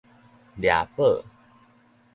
[0.57, 1.23] 掠寶